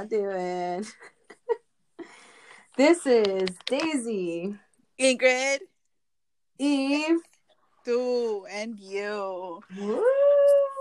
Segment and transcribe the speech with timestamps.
[0.00, 0.86] y'all doing?
[2.76, 4.54] this is Daisy,
[5.00, 5.58] Ingrid,
[6.58, 7.18] Eve.
[7.84, 9.60] Du, and you.
[9.78, 10.02] Woo!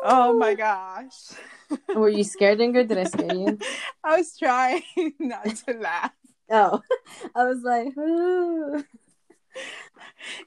[0.03, 1.31] Oh my gosh.
[1.95, 2.89] Were you scared, Ingrid?
[2.89, 3.57] Did I scare you?
[4.03, 4.83] I was trying
[5.19, 6.11] not to laugh.
[6.51, 6.81] Oh,
[7.35, 8.83] I was like, Ooh.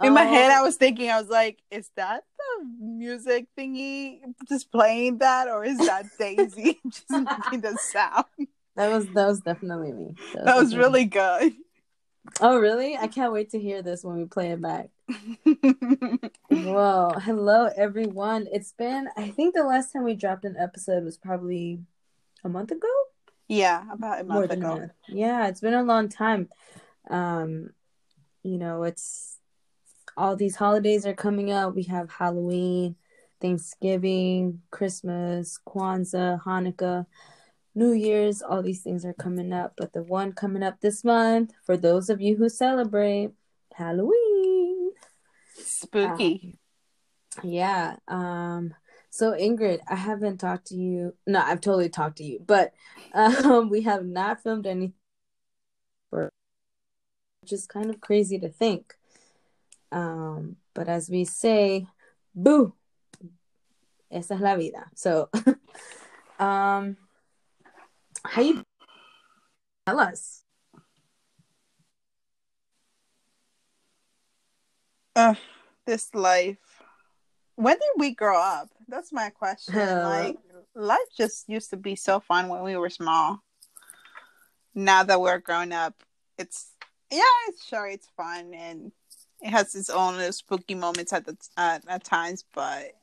[0.02, 0.28] In my Oh.
[0.28, 5.18] head, um, I was thinking, I was like, is that the music thingy just playing
[5.18, 8.24] that, or is that Daisy just making the sound?
[8.76, 10.14] That was that was definitely me.
[10.34, 11.52] That was definitely- really good.
[12.40, 12.96] Oh, really?
[12.96, 14.90] I can't wait to hear this when we play it back.
[16.50, 18.46] Whoa, hello everyone.
[18.52, 21.80] It's been I think the last time we dropped an episode was probably
[22.44, 22.88] a month ago.
[23.48, 24.78] yeah, about a month ago.
[24.78, 24.90] that.
[25.08, 26.48] Yeah, it's been a long time.
[27.10, 27.70] Um,
[28.42, 29.38] you know, it's
[30.16, 31.74] all these holidays are coming up.
[31.74, 32.96] We have Halloween,
[33.40, 37.06] Thanksgiving, Christmas, Kwanzaa, Hanukkah,
[37.74, 39.74] New Year's, all these things are coming up.
[39.76, 43.30] But the one coming up this month, for those of you who celebrate,
[43.74, 44.90] Halloween.
[45.54, 46.58] Spooky.
[47.42, 47.96] Yeah.
[48.08, 48.74] Um
[49.10, 51.14] so Ingrid, I haven't talked to you.
[51.26, 52.72] No, I've totally talked to you, but
[53.14, 54.94] um we have not filmed anything
[56.10, 56.30] for
[57.42, 58.94] which is kind of crazy to think.
[59.90, 61.86] Um, but as we say,
[62.34, 62.72] boo.
[64.10, 64.90] Esa es la vida.
[64.94, 65.30] So
[66.38, 66.96] um
[68.24, 68.64] how you
[69.86, 70.42] tell us?
[75.14, 75.36] Ugh,
[75.86, 76.56] this life.
[77.56, 78.70] When did we grow up?
[78.88, 79.78] That's my question.
[79.78, 80.38] Uh, like,
[80.74, 83.42] life just used to be so fun when we were small.
[84.74, 85.94] Now that we're grown up,
[86.38, 86.70] it's
[87.10, 88.90] yeah, it's sure it's fun and
[89.42, 92.94] it has its own little spooky moments at the at, at times, but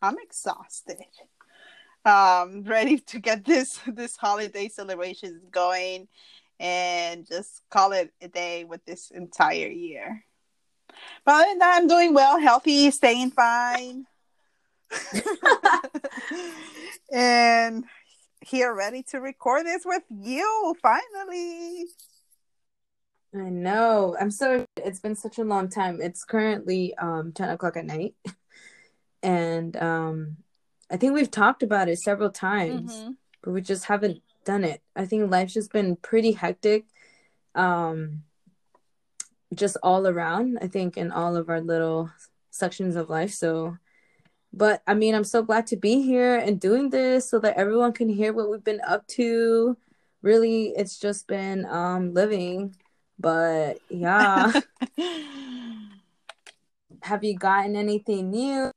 [0.00, 1.02] I'm exhausted.
[2.04, 6.08] Um, ready to get this this holiday celebrations going
[6.58, 10.24] and just call it a day with this entire year.
[11.24, 14.06] But other than that, I'm doing well, healthy, staying fine.
[17.12, 17.84] and
[18.42, 21.86] here ready to record this with you finally.
[23.34, 24.14] I know.
[24.20, 26.00] I'm so it's been such a long time.
[26.02, 28.14] It's currently um 10 o'clock at night.
[29.22, 30.36] And um
[30.92, 33.16] I think we've talked about it several times, Mhm.
[33.42, 34.82] but we just haven't done it.
[34.94, 36.84] I think life's just been pretty hectic.
[37.54, 38.24] Um
[39.54, 42.10] just all around, I think in all of our little
[42.50, 43.32] sections of life.
[43.32, 43.78] So
[44.52, 47.94] but I mean, I'm so glad to be here and doing this so that everyone
[47.94, 49.78] can hear what we've been up to.
[50.20, 52.76] Really, it's just been um living.
[53.18, 54.52] But yeah,
[57.02, 58.70] have you gotten anything new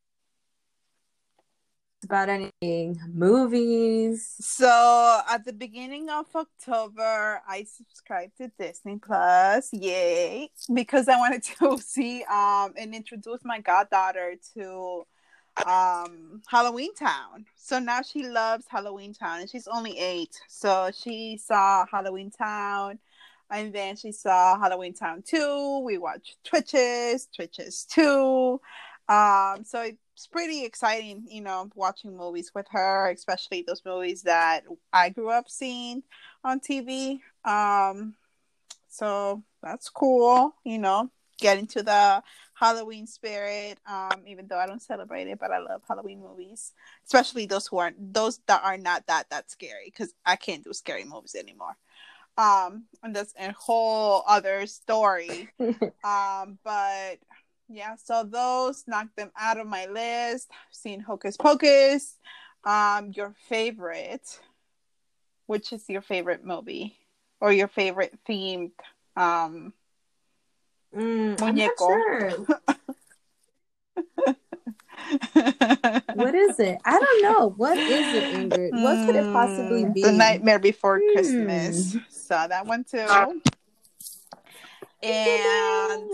[2.06, 4.36] about anything movies?
[4.40, 9.70] So at the beginning of October, I subscribed to Disney Plus.
[9.74, 10.50] Yay!
[10.74, 15.06] Because I wanted to see um and introduce my goddaughter to
[15.68, 17.46] um Halloween Town.
[17.56, 20.40] So now she loves Halloween Town and she's only eight.
[20.48, 23.00] So she saw Halloween Town
[23.52, 25.82] and then she saw Halloween Town 2.
[25.84, 28.60] We watched Twitches, Twitches 2.
[29.08, 34.62] Um, so it's pretty exciting, you know, watching movies with her, especially those movies that
[34.94, 36.04] I grew up seeing
[36.42, 37.20] on TV.
[37.44, 38.16] Um,
[38.88, 43.78] so that's cool, you know, get into the Halloween spirit.
[43.86, 46.72] Um, even though I don't celebrate it, but I love Halloween movies,
[47.06, 50.72] especially those who aren't those that are not that that scary because I can't do
[50.72, 51.76] scary movies anymore.
[52.38, 55.50] Um, and that's a whole other story.
[55.60, 57.18] um, but
[57.68, 60.50] yeah, so those knocked them out of my list.
[60.52, 62.18] I've seen Hocus Pocus.
[62.64, 64.40] Um, your favorite,
[65.48, 66.98] which is your favorite movie
[67.40, 68.72] or your favorite themed
[69.16, 69.74] um
[70.96, 71.78] Mm, I'm not Muñeco.
[71.80, 72.48] sure.
[76.14, 76.78] What is it?
[76.86, 77.54] I don't know.
[77.58, 78.82] What is it, Ingrid?
[78.82, 80.02] What could it possibly Mm, be?
[80.02, 81.12] The Nightmare Before Hmm.
[81.12, 81.98] Christmas.
[82.10, 83.42] Saw that one too.
[85.04, 86.10] And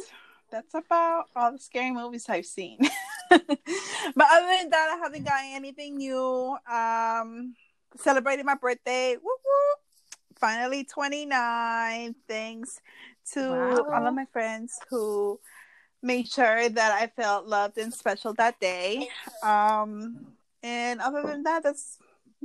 [0.51, 2.77] that's about all the scary movies I've seen.
[3.29, 6.57] but other than that, I haven't gotten anything new.
[6.69, 7.55] Um,
[7.97, 9.15] celebrated my birthday.
[9.15, 9.31] Woo.
[10.37, 12.15] Finally 29.
[12.27, 12.81] Thanks
[13.33, 13.85] to Wow.
[13.93, 15.39] all of my friends who
[16.01, 19.07] made sure that I felt loved and special that day.
[19.43, 20.25] Um,
[20.63, 21.97] and other than that, that's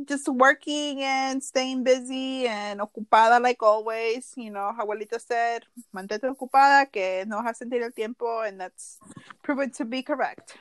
[0.05, 4.33] just working and staying busy and ocupada like always.
[4.37, 5.65] You know, abuelita said,
[5.95, 8.99] mantente ocupada, que no vas a sentir el tiempo, and that's
[9.43, 10.59] proven to be correct.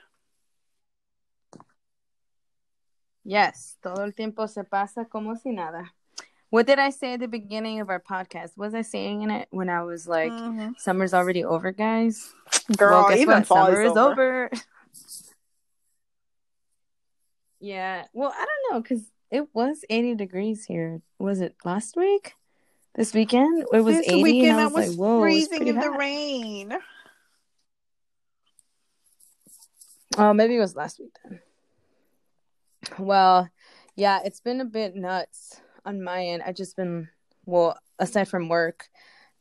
[3.24, 5.92] Yes, todo el tiempo se pasa como si nada.
[6.52, 8.56] What did I say at the beginning of our podcast?
[8.56, 10.80] Was I saying in it when I was like, Mhm.
[10.80, 12.34] "Summer's already over, guys"?
[12.78, 13.48] Girl, well, even what?
[13.48, 14.46] fall Summer is is over.
[14.46, 14.50] over.
[17.60, 18.06] yeah.
[18.14, 21.02] Well, I don't know because it was 80 degrees here.
[21.20, 22.34] Was it last week?
[22.96, 25.68] This weekend it was this 80, weekend and I I was, was like, "Whoa, freezing
[25.68, 26.74] in the rain.
[30.18, 31.40] Oh, maybe it was last week then.
[32.98, 33.50] Well,
[33.96, 36.44] yeah, it's been a bit nuts on my end.
[36.46, 37.10] I've just been
[37.46, 38.88] well, aside from work,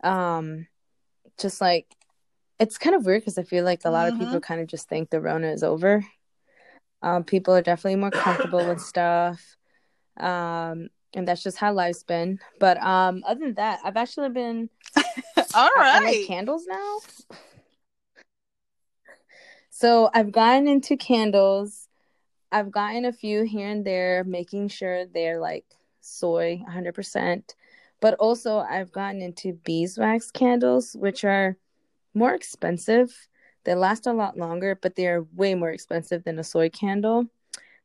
[0.03, 0.67] um,
[1.39, 1.87] just like
[2.59, 4.43] it's kind of weird because I feel like a lot of people Mhm.
[4.43, 6.05] kind of just think the Rona is over.
[7.03, 9.57] Um, people are definitely more comfortable with stuff,
[10.19, 12.41] um, and that's just how life's been.
[12.59, 14.71] But um, other than that, I've actually been
[15.55, 16.99] All I, I candles now.
[19.71, 21.89] So I've gotten into candles.
[22.53, 25.65] I've gotten a few here and there, making sure they're like
[26.01, 27.55] soy 100%.
[28.01, 31.57] But also, I've gotten into beeswax candles, which are
[32.13, 33.29] more expensive.
[33.65, 37.27] They last a lot longer, but they're way more expensive than a soy candle.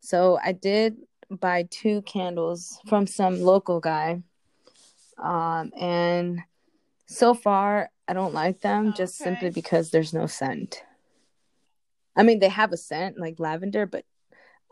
[0.01, 0.97] So I did
[1.29, 4.21] buy two candles from some local guy.
[5.17, 6.41] Um, and
[7.05, 10.83] so far, I don't like them just simply because there's no scent.
[12.15, 14.05] I mean, they have a scent like lavender, but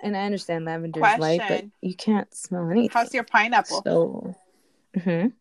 [0.01, 2.89] and I understand lavender is light, but you can't smell anything.
[2.93, 3.81] How's your pineapple?
[3.83, 4.35] So,
[4.95, 5.33] mhm.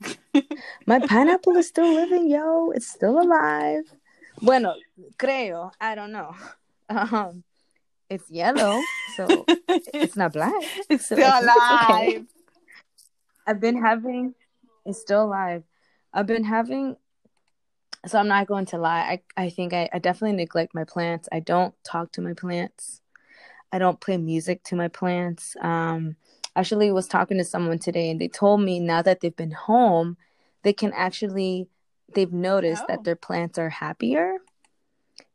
[0.86, 2.70] my pineapple is still living, yo.
[2.70, 3.84] It's still alive.
[4.40, 4.74] Bueno,
[5.18, 5.72] creo.
[5.80, 6.34] I don't know.
[6.90, 7.44] Um,
[8.10, 8.80] it's yellow,
[9.16, 10.52] so it's not black.
[10.88, 11.46] it's still think it's
[11.84, 12.14] okay.
[12.16, 12.26] alive.
[13.46, 14.34] I've been having.
[14.86, 15.64] It's still alive.
[16.12, 16.96] I've been having.
[18.06, 19.20] So I'm not going to lie.
[19.36, 21.28] I I think I, I definitely neglect my plants.
[21.32, 23.00] I don't talk to my plants.
[23.72, 25.54] I don't play music to my plants.
[25.60, 26.16] Um,
[26.56, 30.16] actually, was talking to someone today, and they told me now that they've been home,
[30.62, 31.68] they can actually
[32.14, 32.86] they've noticed Oh.
[32.88, 34.36] that their plants are happier,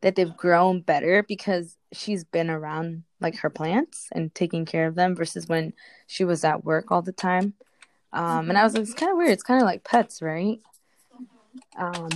[0.04, 4.94] that they've grown better because she's been around like her plants and taking care of
[4.96, 5.72] them versus when
[6.06, 7.54] she was at work all the time.
[8.12, 9.30] Um, and I was like, it's kind of weird.
[9.30, 10.60] It's kind of like pets, right?
[11.78, 12.10] Um,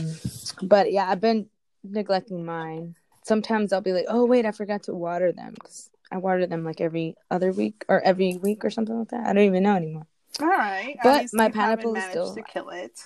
[0.61, 1.47] but yeah, I've been
[1.83, 2.95] neglecting mine.
[3.25, 6.65] Sometimes I'll be like, oh wait, I forgot to water them because I water them
[6.65, 9.27] like every other week or every week or something like that.
[9.27, 10.07] I don't even know anymore.
[10.43, 10.95] All right.
[11.03, 13.01] But my pineapple is managed still to kill it.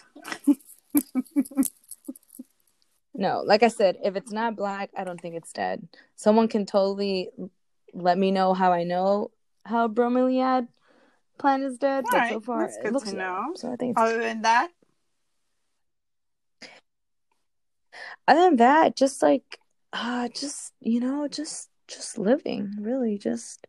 [3.14, 5.86] No, like I said, if it's not black, I don't think it's dead.
[6.16, 7.28] Someone can totally
[7.92, 9.30] let me know how I know
[9.64, 10.68] how bromeliad
[11.38, 13.52] plant is dead, but so far that's it looks to know.
[13.54, 14.70] So I think it's Other than that,
[18.26, 19.58] other than that, just like
[19.92, 23.66] uh just you know, just just living, really just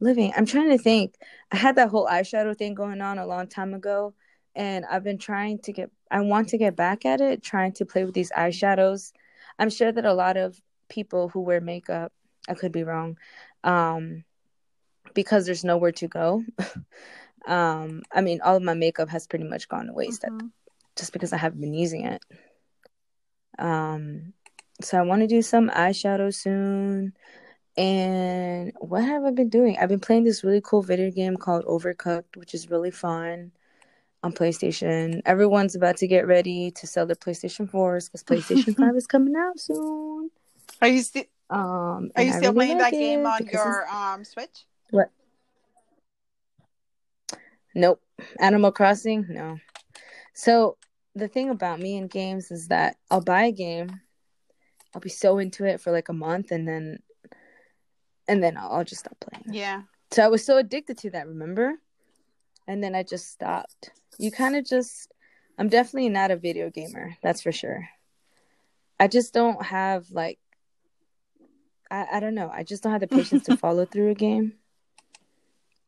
[0.00, 0.32] living.
[0.36, 1.14] I'm trying to think.
[1.52, 4.14] I had that whole eyeshadow thing going on a long time ago,
[4.54, 7.86] and I've been trying to get I want to get back at it, trying to
[7.86, 9.12] play with these eyeshadows.
[9.58, 12.12] I'm sure that a lot of people who wear makeup,
[12.48, 13.18] I could be wrong,
[13.64, 14.24] um,
[15.14, 16.44] because there's nowhere to go.
[17.46, 20.50] um, I mean, all of my makeup has pretty much gone to waste Mhm.
[20.96, 22.24] just because I haven't been using it.
[23.58, 24.32] Um,
[24.80, 27.14] so I want to do some eyeshadow soon.
[27.76, 29.76] And what have I been doing?
[29.78, 33.52] I've been playing this really cool video game called Overcooked, which is really fun
[34.22, 35.22] on PlayStation.
[35.26, 39.34] Everyone's about to get ready to sell their PlayStation 4s because PlayStation 5 is coming
[39.36, 40.30] out soon.
[40.82, 43.94] are you still Um, are you still really playing like that game on your it's-
[43.94, 44.64] um Switch?
[44.90, 45.10] What?
[47.74, 48.00] Nope.
[48.40, 49.26] Animal Crossing?
[49.28, 49.58] No.
[50.34, 50.76] So
[51.14, 54.00] the thing about me in games is that I'll buy a game,
[54.94, 56.98] I'll be so into it for like a month, and then
[58.26, 59.44] and then I'll, I'll just stop playing.
[59.54, 59.82] Yeah.
[60.10, 61.74] So I was so addicted to that, remember?
[62.66, 63.90] And then I just stopped.
[64.18, 65.12] You kind of just
[65.58, 67.88] I'm definitely not a video gamer, that's for sure.
[69.00, 70.38] I just don't have like
[71.90, 72.50] I, I don't know.
[72.52, 74.54] I just don't have the patience to follow through a game.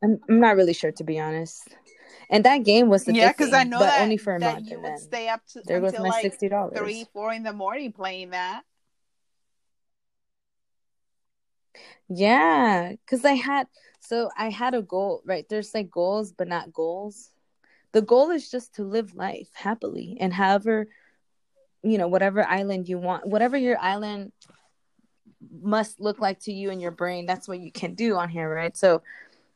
[0.03, 1.75] I'm I'm not really sure to be honest.
[2.29, 4.55] And that game was the Yeah, because I know but that, only for a that
[4.55, 6.77] month, you would stay up to there until like sixty dollars.
[6.79, 8.63] three, four in the morning playing that.
[12.09, 13.67] Yeah, because I had
[13.99, 15.47] so I had a goal, right?
[15.47, 17.30] There's like goals, but not goals.
[17.93, 20.87] The goal is just to live life happily and however,
[21.83, 24.31] you know, whatever island you want, whatever your island
[25.61, 28.53] must look like to you and your brain, that's what you can do on here,
[28.53, 28.77] right?
[28.77, 29.01] So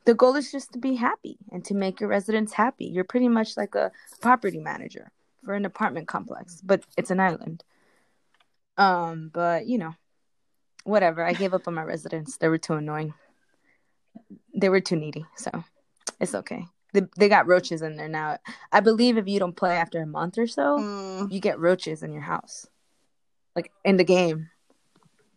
[0.06, 2.86] the goal is just to be happy and to make your residents happy.
[2.86, 5.12] You're pretty much like a property manager
[5.44, 7.64] for an apartment complex, but it's an island.
[8.78, 9.96] Um, but you know,
[10.84, 11.24] whatever.
[11.24, 12.38] I gave up on my residents.
[12.38, 13.14] They were too annoying.
[14.54, 15.64] They were too needy, so
[16.20, 16.66] it's okay.
[16.96, 18.38] They, they got roaches in there now.
[18.72, 21.32] I believe if you don't play after a month or so, Mm.
[21.32, 22.68] you get roaches in your house,
[23.56, 24.50] like in the game,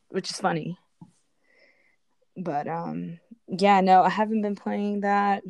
[0.09, 0.79] which is funny.
[2.37, 5.43] But um, yeah, no, I haven't been playing that.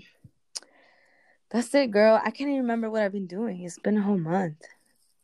[1.51, 2.17] That's it, girl.
[2.23, 3.63] I can't even remember what I've been doing.
[3.65, 4.63] It's been a whole month.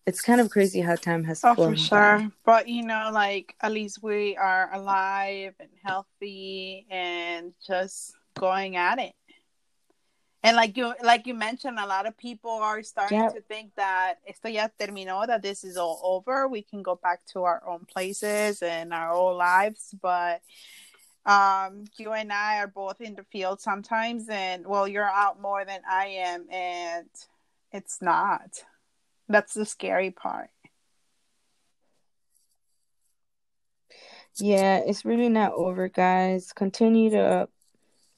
[0.07, 2.19] It's kind of crazy how time has Oh, flown for by.
[2.19, 2.31] sure.
[2.45, 8.99] But you know, like at least we are alive and healthy and just going at
[8.99, 9.15] it.
[10.45, 13.31] And like you like you mentioned, a lot of people are starting Yeah.
[13.31, 16.47] to think that esto ya terminó, that this is all over.
[16.49, 19.95] We can go back to our own places and our own lives.
[20.03, 20.43] But
[21.27, 25.65] um you and I are both in the field sometimes and well you're out more
[25.65, 27.09] than I am and
[27.73, 28.65] it's not.
[29.29, 30.51] That's the scary part.
[34.39, 36.53] Yeah, it's really not over, guys.
[36.53, 37.49] Continue to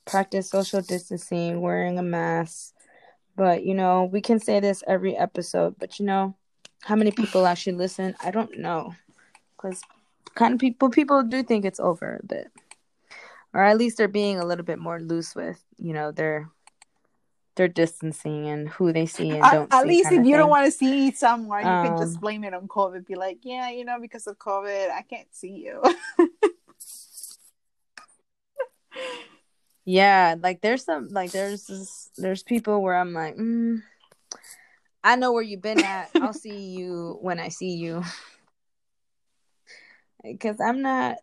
[0.07, 2.73] practice social distancing, wearing a mask.
[3.37, 6.35] But, you know, we can say this every episode, but, you know,
[6.83, 8.15] how many people actually listen?
[8.23, 8.95] I don't know.
[9.57, 9.81] Because
[10.35, 12.51] kind of people people do think it's over a bit.
[13.53, 16.49] Or at least they're being a little bit more loose with, you know, their
[17.57, 20.33] their distancing and who they see and at, don't at see least if you thing.
[20.37, 23.07] don't want to see someone, you can just Um, blame it on COVID.
[23.07, 25.83] Be like, yeah, you know, because of COVID, I can't see you.
[29.87, 33.83] Yeah, like there's some like there's this, there's people where I'm like, mm,
[35.05, 36.11] I know where you've been at.
[36.17, 38.03] I'll see you when I see you.
[40.25, 41.19] Because I'm not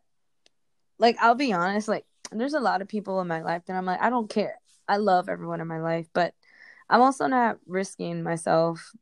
[0.97, 3.85] like I'll be honest, like there's a lot of people in my life that I'm
[3.85, 4.59] like, I don't care.
[4.87, 6.33] I love everyone in my life, but
[6.89, 8.93] I'm also not risking myself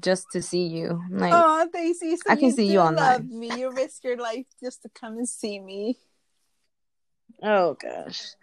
[0.00, 1.04] just to see you.
[1.08, 3.60] Like oh, Daisy, so I can you see you love me.
[3.60, 5.98] You risk your life just to come and see me.
[7.42, 8.34] Oh gosh.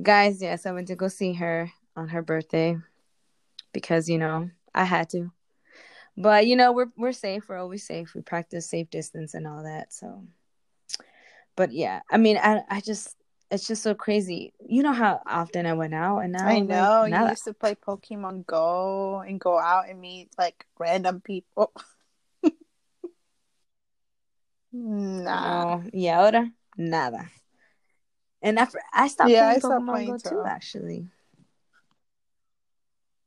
[0.00, 2.76] Guys, yes, I went to go see her on her birthday
[3.72, 5.32] because, you know, I had to.
[6.16, 7.48] But, you know, we're we're safe.
[7.48, 8.14] We're always safe.
[8.14, 9.92] We practice safe distance and all that.
[9.92, 10.24] So
[11.56, 13.16] But yeah, I mean, I I just
[13.50, 14.52] it's just so crazy.
[14.60, 17.04] You know how often I went out and now I like, know.
[17.04, 21.72] you used to play Pokemon Go and go out and meet like random people.
[24.72, 25.76] nah.
[25.76, 27.30] No, y ahora nada.
[28.46, 31.06] And I, I stopped Yeah, playing I stopped Pokemon playing Go too, actually.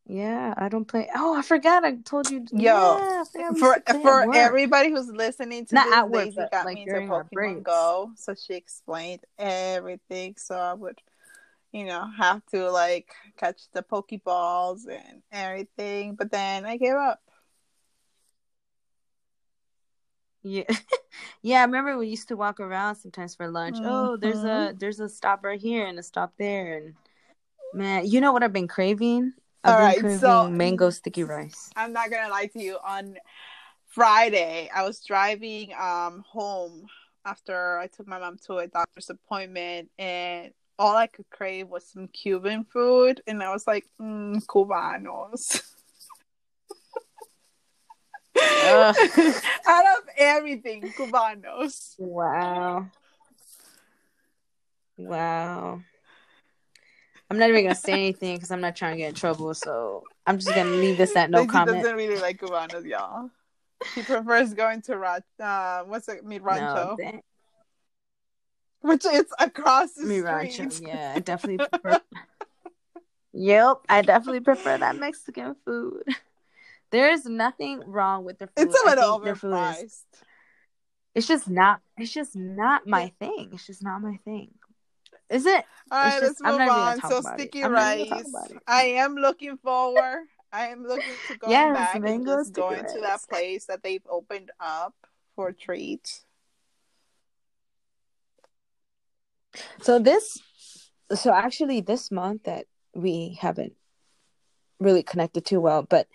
[0.07, 1.07] Yeah, I don't play.
[1.13, 1.83] Oh, I forgot.
[1.83, 2.45] I told you.
[2.51, 5.75] Yo, yeah, I forgot we for used to play at for everybody who's listening to
[5.75, 7.63] Not this, at work, Daisy got like, me into Pokemon.
[7.63, 10.35] Go, so she explained everything.
[10.37, 10.97] So I would,
[11.73, 16.15] you know, have to like catch the Pokeballs and everything.
[16.15, 17.21] But then I gave up.
[20.43, 20.63] Yeah,
[21.41, 21.59] yeah.
[21.59, 23.77] I remember we used to walk around sometimes for lunch.
[23.83, 26.93] Oh, there's a there's a stop right here and a stop there, and
[27.73, 29.33] man, you know what I've been craving?
[29.63, 31.69] I've All been right, craving so- mango sticky rice.
[31.75, 32.77] I'm not gonna lie to you.
[32.85, 33.17] On
[33.87, 36.87] Friday, I was driving um home
[37.25, 41.85] after I took my mom to a doctor's appointment, and all I could crave was
[41.85, 45.61] some Cuban food, and I was like, mm, Cubanos.
[49.67, 51.95] Out of everything, Cubanos.
[51.97, 52.87] Wow.
[54.97, 55.81] Wow.
[57.29, 59.53] I'm not even gonna say anything because I'm not trying to get in trouble.
[59.53, 61.81] So I'm just gonna leave this at no Daisy comment.
[61.83, 63.29] doesn't really like Cubanos, y'all.
[63.93, 65.23] She prefers going to Rat.
[65.39, 66.25] Uh, what's it?
[66.25, 67.21] Mi Rancho, No, dang.
[68.81, 70.69] which is across the Mi rancho.
[70.81, 72.01] Yeah, I definitely prefer.
[73.33, 76.03] yep, I definitely prefer that Mexican food.
[76.91, 78.65] There is nothing wrong with their food.
[78.65, 79.41] It's a little food is.
[79.43, 80.03] overpriced.
[81.15, 81.81] It's just not.
[81.97, 83.49] It's just not my thing.
[83.53, 84.51] It's just not my thing.
[85.29, 85.65] Is it?
[85.91, 87.01] All right, It's let's I'm move not even gonna on.
[87.01, 88.33] So sticky I'm not even gonna rice.
[88.33, 88.63] talk about it.
[88.67, 90.25] I am looking forward.
[90.51, 94.05] I am looking to going Yes, back and just going to that place that they've
[94.09, 94.95] opened up
[95.35, 96.25] for treats.
[99.81, 100.39] So this,
[101.13, 102.65] so actually this month that
[102.95, 103.73] we haven't
[104.79, 106.07] really connected too well, but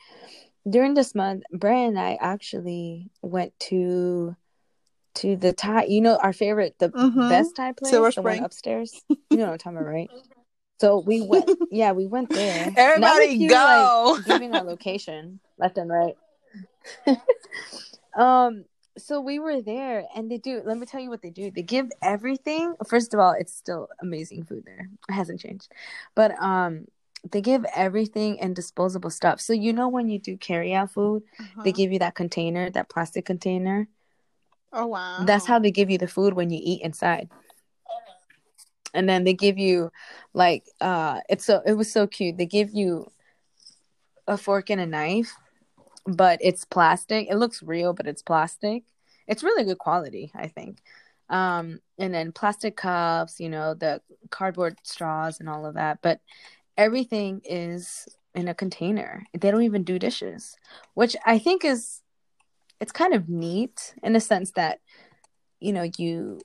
[0.69, 4.37] during this month, Brian and I actually went to
[5.17, 5.85] to the Thai.
[5.85, 7.29] You know our favorite, the Mhm.
[7.29, 8.45] best Thai place, Silver the one Spring.
[8.45, 9.05] upstairs.
[9.09, 10.11] You know what I'm talking about, right?
[10.81, 11.49] So we went.
[11.71, 12.73] Yeah, we went there.
[12.77, 14.13] Everybody you, go.
[14.15, 16.17] Like, giving our location left and right.
[18.17, 18.65] um.
[18.97, 20.63] So we were there, and they do.
[20.65, 21.51] Let me tell you what they do.
[21.51, 22.77] They give everything.
[22.87, 24.89] First of all, it's still amazing food there.
[25.09, 25.73] It hasn't changed,
[26.15, 26.85] but um,
[27.31, 29.41] they give everything and disposable stuff.
[29.41, 31.23] So you know when you do carry out food,
[31.63, 31.73] they Uh-huh.
[31.73, 33.89] give you that container, that plastic container.
[34.73, 35.25] Oh wow.
[35.25, 37.29] That's how they give you the food when you eat inside.
[38.93, 39.91] and then they give you
[40.35, 43.11] like uh it's so it was so cute they give you
[44.29, 45.37] a fork and a knife
[46.07, 48.85] but it's plastic it looks real but it's plastic
[49.27, 50.79] it's really good quality i think
[51.29, 54.01] um and then plastic cups you know the
[54.31, 56.21] cardboard straws and all of that but
[56.77, 59.25] everything is in a container.
[59.33, 60.57] They don't even do dishes
[60.95, 62.01] which i think is
[62.81, 64.81] it's kind of neat in the sense that
[65.61, 66.41] you know you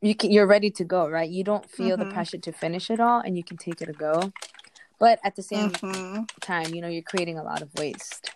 [0.00, 1.28] you can you're ready to go right?
[1.28, 2.08] You don't feel mm-hmm.
[2.08, 4.32] the pressure to finish it all and you can take it a go.
[5.00, 6.22] But at the same mm-hmm.
[6.40, 8.30] time you know you're creating a lot of waste.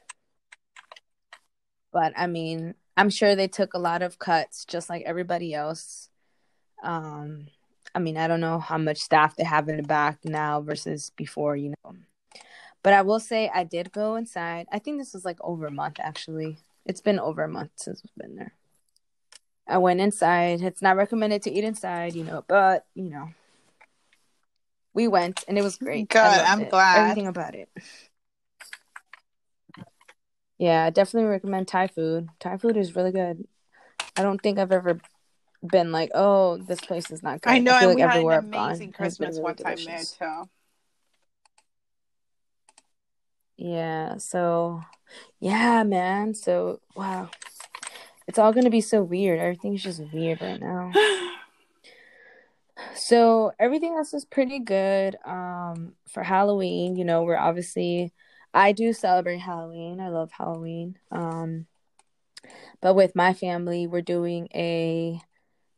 [1.92, 6.08] But i mean i'm sure they took a lot of cuts just like everybody else.
[6.82, 7.46] Um
[7.94, 11.10] i mean i don't know how much staff they have in the back now versus
[11.16, 11.94] before you know
[12.82, 15.70] but i will say i did go inside i think this was like over a
[15.70, 18.52] month actually it's been over a month since we've been there
[19.66, 20.60] I went inside.
[20.60, 23.28] It's not recommended to eat inside, you know, but you know,
[24.92, 26.08] we went and it was great.
[26.08, 26.70] Good, I'm it.
[26.70, 26.98] glad.
[26.98, 27.68] Everything about it.
[30.58, 32.28] Yeah, I definitely recommend Thai food.
[32.38, 33.46] Thai food is really good.
[34.16, 35.00] I don't think I've ever
[35.62, 37.50] been like, oh, this place is not good.
[37.50, 40.16] I know, I and like we had an amazing Christmas really one delicious.
[40.16, 40.50] time there too.
[43.56, 44.82] Yeah, so
[45.40, 46.34] yeah, man.
[46.34, 47.30] So wow
[48.26, 49.38] it's all going to be so weird.
[49.38, 50.92] Everything's just weird right now.
[52.94, 55.16] so everything else is pretty good.
[55.24, 58.12] Um, for Halloween, you know, we're obviously
[58.54, 60.00] I do celebrate Halloween.
[60.00, 60.98] I love Halloween.
[61.10, 61.66] Um,
[62.80, 65.20] but with my family, we're doing a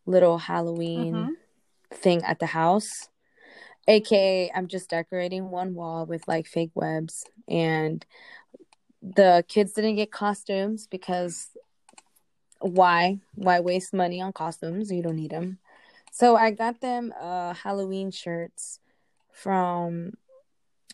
[0.07, 1.33] little Halloween mm-hmm.
[1.95, 3.09] thing at the house.
[3.87, 8.05] AKA, I'm just decorating one wall with like fake webs and
[9.03, 11.51] the kids didn't get costumes because
[12.61, 15.59] why why waste money on costumes you don't need them
[16.11, 18.81] so i got them uh halloween shirts
[19.33, 20.13] from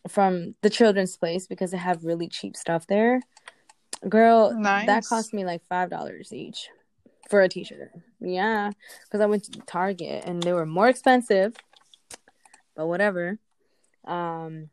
[0.08, 3.20] from the children's place because they have really cheap stuff there
[4.08, 4.86] girl nice.
[4.86, 6.70] that cost me like five dollars each
[7.30, 7.90] for a t-shirt
[8.20, 8.70] yeah
[9.04, 11.54] because i went to target and they were more expensive
[12.76, 13.38] but whatever
[14.04, 14.68] um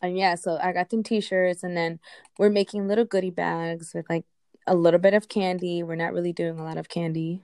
[0.00, 1.98] and yeah so i got them t-shirts and then
[2.38, 4.24] we're making little goodie bags with like
[4.66, 5.82] a little bit of candy.
[5.82, 7.42] We're not really doing a lot of candy.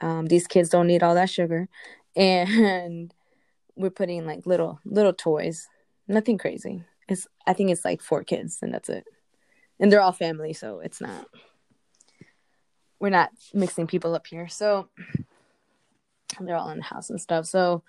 [0.00, 1.68] Um, these kids don't need all that sugar,
[2.16, 3.14] and
[3.76, 5.68] we're putting like little little toys.
[6.08, 6.84] Nothing crazy.
[7.08, 9.04] It's I think it's like four kids, and that's it.
[9.80, 11.26] And they're all family, so it's not.
[13.02, 14.86] We're not mixing people up here, so
[16.38, 17.46] they're all in the house and stuff.
[17.46, 17.82] So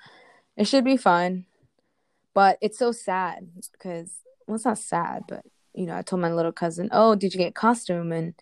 [0.58, 1.45] it should be fun,
[2.34, 4.12] but it's so sad because
[4.47, 5.45] well, it's not sad, but
[5.76, 8.34] you know, I told my little cousin, "Oh, did you get costume?" And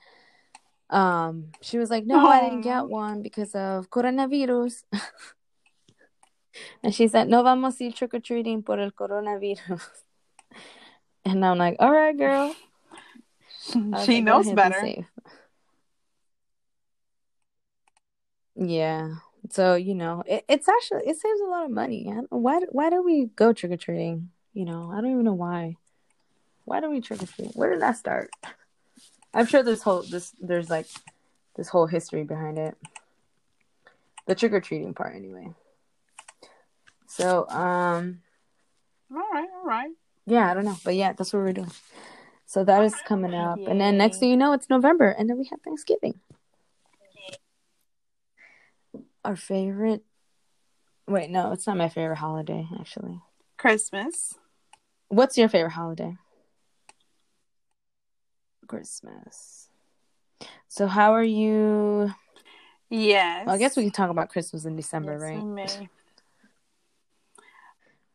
[0.89, 2.27] um, she was like, "No, Aww.
[2.27, 4.83] I didn't get one because of coronavirus."
[6.83, 9.89] and she said, "No vamos a ir trick or treating por el coronavirus."
[11.25, 12.55] and I'm like, "All right, girl."
[14.05, 15.05] she knows better.
[18.61, 19.15] Yeah.
[19.49, 22.13] So you know, it, it's actually it saves a lot of money.
[22.29, 24.29] why why do we go trick or treating?
[24.53, 25.77] You know, I don't even know why.
[26.65, 27.51] Why do we trick or treat?
[27.55, 28.29] Where did that start?
[29.33, 30.87] I'm sure there's whole this there's like
[31.55, 32.77] this whole history behind it.
[34.27, 35.49] The trick or treating part, anyway.
[37.07, 38.21] So, um,
[39.11, 39.91] all right, all right.
[40.25, 41.71] Yeah, I don't know, but yeah, that's what we're doing.
[42.45, 43.65] So that is coming up, Yay.
[43.65, 46.19] and then next thing you know, it's November, and then we have Thanksgiving.
[49.23, 50.03] Our favorite.
[51.07, 53.21] Wait, no, it's not my favorite holiday, actually.
[53.57, 54.35] Christmas.
[55.09, 56.15] What's your favorite holiday?
[58.67, 59.67] Christmas.
[60.67, 62.13] So how are you?
[62.89, 63.45] Yes.
[63.45, 65.45] Well, I guess we can talk about Christmas in December, yes, right?
[65.45, 65.89] may.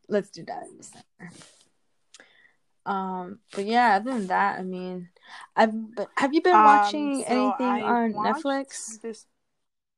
[0.09, 1.33] Let's do that in December.
[2.85, 5.09] Um, but yeah, other than that, I mean,
[5.55, 5.73] I've
[6.15, 9.01] have you been um, watching so anything I on Netflix?
[9.01, 9.25] This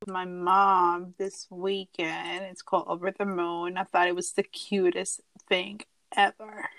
[0.08, 2.46] my mom this weekend.
[2.46, 3.78] It's called Over the Moon.
[3.78, 5.82] I thought it was the cutest thing
[6.16, 6.70] ever.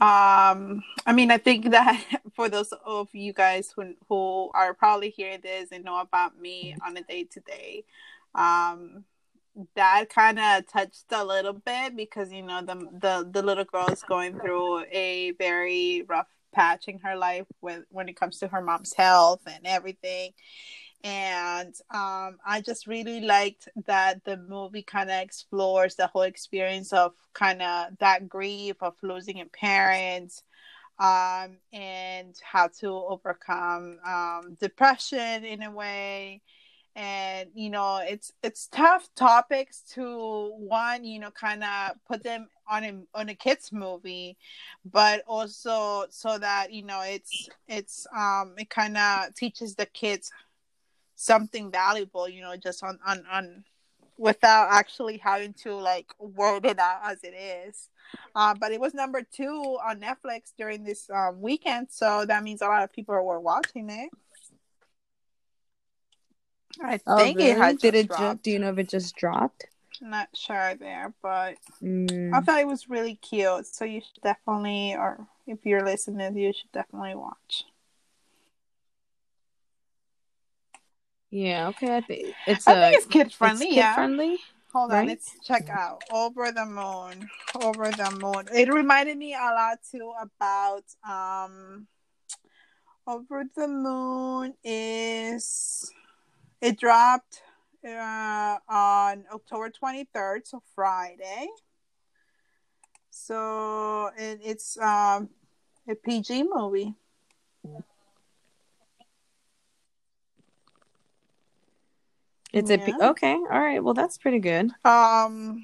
[0.00, 2.02] Um, I mean, I think that
[2.34, 6.74] for those of you guys who who are probably hearing this and know about me
[6.86, 7.84] on a day to day,
[8.34, 9.04] um,
[9.74, 13.88] that kind of touched a little bit because you know the the the little girl
[13.88, 18.48] is going through a very rough patch in her life with when it comes to
[18.48, 20.32] her mom's health and everything
[21.02, 26.92] and um, I just really liked that the movie kind of explores the whole experience
[26.92, 30.42] of kind of that grief of losing a parent
[30.98, 36.42] um, and how to overcome um, depression in a way.
[36.96, 42.48] And you know it's it's tough topics to one you know kind of put them
[42.68, 44.36] on a on a kids movie
[44.84, 50.32] but also so that you know it's it's um it kind of teaches the kids
[51.20, 53.62] something valuable you know just on on on
[54.16, 57.88] without actually having to like word it out as it is
[58.34, 62.62] uh, but it was number two on netflix during this um, weekend so that means
[62.62, 64.10] a lot of people were watching it
[66.82, 68.10] I Oh, think it had Did it?
[68.10, 69.66] Ju- do you know if it just dropped?
[70.00, 72.32] Not sure there, but Mm.
[72.32, 73.66] I thought it was really cute.
[73.66, 77.64] So you should definitely, or if you're listening, you should definitely watch.
[81.30, 81.68] Yeah.
[81.68, 81.96] Okay.
[81.96, 82.80] I think it's I a.
[82.80, 83.66] think it's kid friendly.
[83.66, 83.94] it's yeah.
[83.94, 84.38] friendly.
[84.72, 87.28] Hold on, let's check out Over the Moon.
[87.60, 88.46] Over the Moon.
[88.56, 91.88] It reminded me a lot too about um
[93.06, 95.90] Over the Moon is
[96.60, 97.42] it dropped
[97.84, 101.48] uh on October 23rd, so Friday.
[103.10, 105.30] So it, it's um
[105.88, 106.94] a PG movie.
[112.52, 112.78] It's a.
[112.78, 112.96] Yeah.
[113.10, 113.34] okay.
[113.34, 113.82] All right.
[113.82, 114.70] Well, that's pretty good.
[114.84, 115.62] Um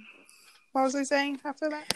[0.72, 1.92] what was I saying after that?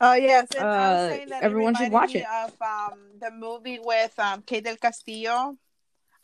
[0.00, 2.26] Oh yes, and I was Uh, saying that everyone it should watch it.
[2.26, 5.56] Of um, the movie with um, Kate del Castillo,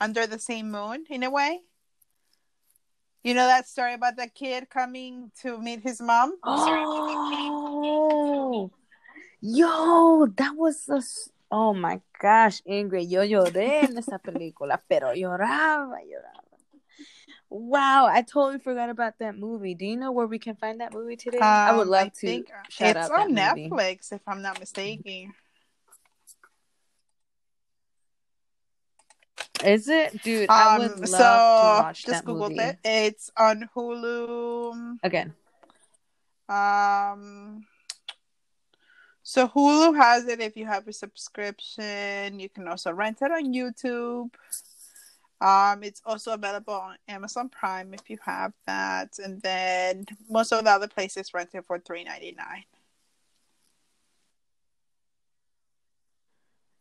[0.01, 1.61] Under the Same Moon, in a way.
[3.23, 6.35] You know that story about the kid coming to meet his mom?
[8.51, 8.71] Oh,
[9.41, 11.03] yo, that was a.
[11.51, 16.43] Oh my gosh, Ingrid, yo lloré en esa película, pero lloraba, lloraba.
[17.51, 19.75] Wow, I totally forgot about that movie.
[19.75, 21.39] Do you know where we can find that movie today?
[21.39, 23.71] I would like love to shout it's out on movie.
[23.71, 25.33] Netflix, if I'm not mistaken.
[29.65, 30.51] Is it, dude?
[30.51, 32.79] I would Um, love so to watch just that googled movie it.
[32.85, 34.99] It's on Hulu.
[35.03, 35.35] again.
[36.49, 37.65] Um,
[39.29, 42.41] so Hulu has it if you have a subscription.
[42.41, 44.31] You can also rent it on YouTube.
[45.39, 50.65] Um, it's also available on Amazon Prime if you have that, and then most of
[50.65, 52.65] the other places rent it for three ninety nine.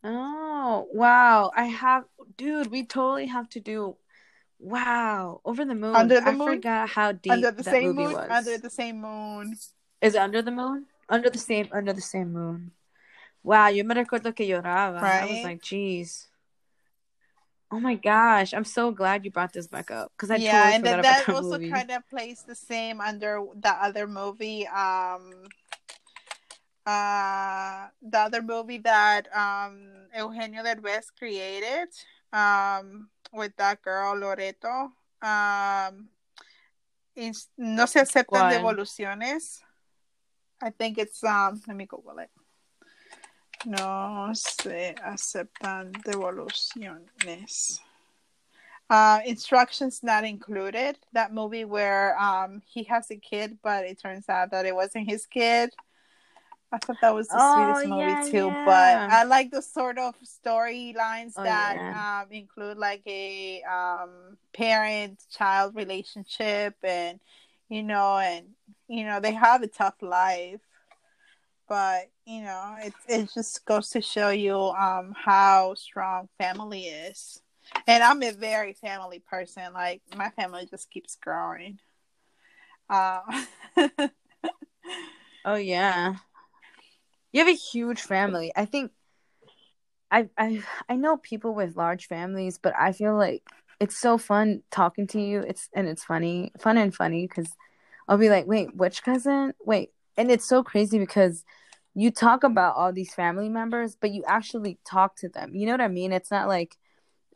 [0.02, 1.50] Oh, wow.
[1.54, 2.04] I have,
[2.38, 3.96] dude, we totally have to do,
[4.58, 5.94] wow, Over the Moon.
[5.94, 6.48] Under the I Moon?
[6.54, 8.12] forgot how deep Under the that same movie moon.
[8.12, 8.30] was.
[8.30, 9.54] Under the same moon.
[10.00, 10.86] Is it Under the Moon?
[11.08, 12.72] Under the same, Under the same moon.
[13.42, 15.02] Wow, yo me recuerdo que lloraba.
[15.02, 16.28] I was like, geez.
[17.70, 20.74] Oh my gosh, I'm so glad you brought this back up because I yeah, totally
[20.74, 21.70] and forgot that that also movie.
[21.70, 24.66] kind of plays the same under the other movie.
[24.66, 25.44] Um,
[26.86, 31.88] uh, the other movie that um Eugenio Derbez created,
[32.32, 34.90] um, with that girl Loreto.
[35.20, 36.08] Um,
[37.14, 38.50] is- no se aceptan ¿Cuál?
[38.50, 39.60] devoluciones.
[40.60, 41.60] I think it's um.
[41.66, 42.30] Let me Google it.
[43.66, 47.80] No se aceptan devoluciones.
[48.90, 50.98] Uh, instructions not included.
[51.12, 55.08] That movie where um he has a kid, but it turns out that it wasn't
[55.08, 55.70] his kid.
[56.70, 58.46] I thought that was the Oh, sweetest movie yeah, too.
[58.48, 58.64] yeah.
[58.64, 62.22] But I like the sort of storylines Oh, that yeah.
[62.22, 67.20] um include like a um parent-child relationship, and
[67.68, 68.48] you know, and
[68.88, 70.60] you know they have a tough life,
[71.68, 77.42] but you know it it just goes to show you um how strong family is.
[77.86, 79.72] And I'm a very family person.
[79.74, 81.78] Like my family just keeps growing.
[82.88, 83.20] Uh,
[85.44, 86.16] Oh yeah.
[87.32, 88.52] You have a huge family.
[88.54, 88.92] I think
[90.10, 93.42] I I I know people with large families, but I feel like
[93.80, 95.40] it's so fun talking to you.
[95.40, 97.48] It's and it's funny, fun and funny because
[98.08, 99.54] I'll be like, "Wait, which cousin?
[99.60, 101.44] Wait." And it's so crazy because
[101.94, 105.54] you talk about all these family members, but you actually talk to them.
[105.54, 106.12] You know what I mean?
[106.12, 106.76] It's not like,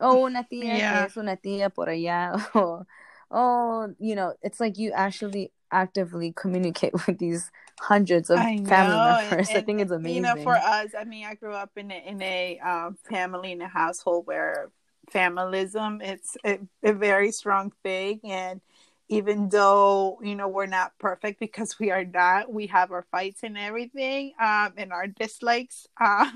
[0.01, 1.05] "Oh, una tía Yeah.
[1.05, 2.85] es una tía por allá," or
[3.31, 8.97] "Oh, you know." It's like you actually actively communicate with these hundreds of I family
[8.97, 9.49] members.
[9.49, 10.15] and- I think it's amazing.
[10.15, 13.51] You know, for us, I mean, I grew up in a, in a um, family
[13.53, 14.71] in a household where
[15.11, 18.61] familism it's a, a very strong thing, and
[19.09, 23.41] even though you know we're not perfect because we are not, we have our fights
[23.43, 26.29] and everything, um, and our dislikes, uh,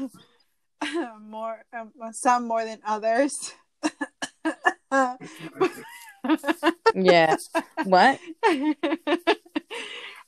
[1.21, 3.53] more um, some more than others.
[6.93, 7.36] yeah.
[7.84, 8.19] What?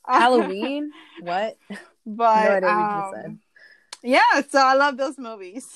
[0.07, 0.91] Halloween?
[1.19, 1.57] what?
[2.05, 3.39] but No um,
[4.03, 5.67] yeah, so I love those movies.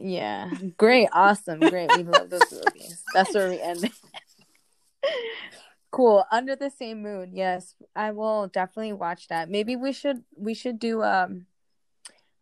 [0.00, 1.94] Yeah, great, awesome, great.
[1.96, 3.02] We love those movies.
[3.12, 3.90] That's where we end.
[5.90, 6.24] cool.
[6.30, 7.32] Under the same moon.
[7.34, 9.50] Yes, I will definitely watch that.
[9.50, 11.46] Maybe we should we should do um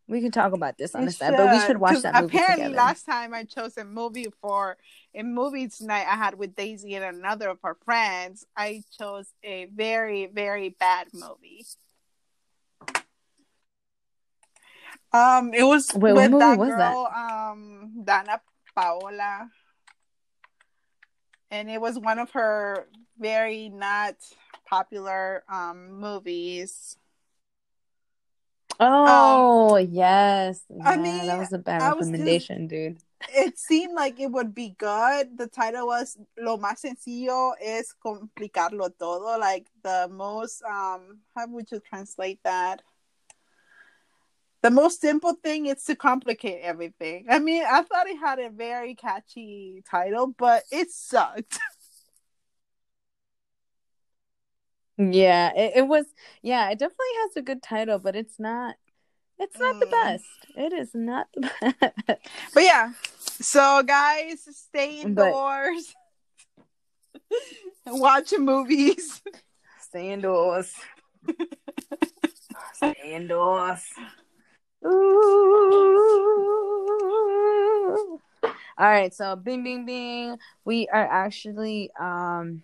[0.08, 2.68] we can talk about this on the side, but we should watch that movie apparently
[2.68, 2.76] together.
[2.76, 4.78] last time I chose a movie for
[5.14, 9.66] a movie tonight I had with Daisy and another of our friends, I chose a
[9.66, 11.66] very, very bad movie.
[15.12, 16.92] Um, it was Wait, with that was that?
[16.92, 18.40] girl, um, Danna
[18.74, 19.48] Paola,
[21.50, 22.86] and it was one of her
[23.18, 24.16] very not
[24.68, 26.96] popular um movies.
[28.80, 32.98] Oh yes, I Yeah, mean, that was a bad I was just- recommendation, dude.
[33.34, 35.36] It seemed like it would be good.
[35.36, 39.36] The title was Lo más sencillo es complicarlo todo.
[39.40, 42.82] Like the most um how would you translate that?
[44.62, 47.26] The most simple thing is to complicate everything.
[47.30, 51.58] I mean, I thought it had a very catchy title, but it sucked.
[55.00, 56.06] Yeah, it, it was.
[56.42, 58.74] Yeah, it definitely has a good title, but it's not.
[59.38, 59.90] It's not the Mm.
[59.92, 60.24] best.
[60.56, 61.42] It is not the
[61.80, 62.18] best.
[62.52, 62.92] But yeah.
[63.20, 65.94] So guys, stay But- indoors.
[67.86, 69.22] Watch movies.
[69.80, 70.72] Stay indoors.
[72.74, 73.84] Stay indoors.
[74.84, 76.38] Ooh.
[78.78, 80.38] All right, so bing bing bing.
[80.64, 82.62] We are actually um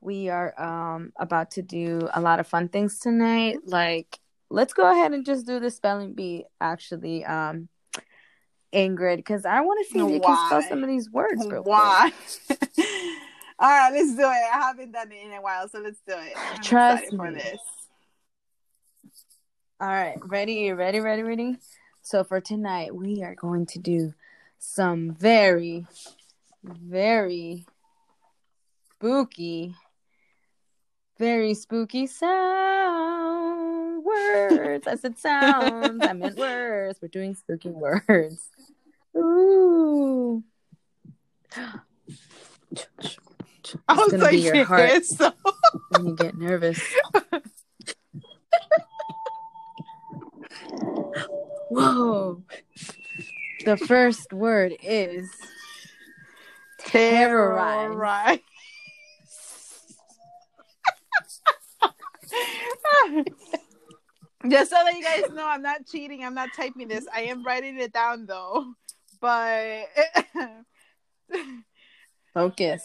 [0.00, 3.58] we are um about to do a lot of fun things tonight.
[3.66, 4.18] Like
[4.50, 7.68] let's go ahead and just do the spelling bee actually um
[8.72, 11.62] Ingrid because I want to see if you can spell some of these words real
[11.62, 11.66] quick.
[11.66, 12.12] Why?
[13.60, 14.24] All right, let's do it.
[14.24, 16.34] I haven't done it in a while, so let's do it.
[16.52, 17.18] I'm Trust me.
[17.18, 17.60] for this.
[19.80, 21.56] All right, ready, ready, ready, ready.
[22.02, 24.12] So for tonight, we are going to do
[24.58, 25.86] some very,
[26.64, 27.64] very
[28.96, 29.76] spooky,
[31.16, 34.88] very spooky sound words.
[34.88, 36.04] I said sounds.
[36.04, 36.98] I meant words.
[37.00, 38.48] We're doing spooky words.
[39.16, 40.42] Ooh.
[41.54, 41.78] I
[42.72, 45.32] It's was gonna like, be your heart so
[45.90, 46.82] when you get nervous.
[51.70, 52.42] Whoa.
[53.64, 55.28] The first word is
[56.78, 57.88] terrorize.
[57.88, 58.38] Terrorize.
[64.48, 66.24] Just so that you guys know, I'm not cheating.
[66.24, 67.06] I'm not typing this.
[67.12, 68.72] I am writing it down though.
[69.20, 69.86] But
[72.34, 72.82] Focus.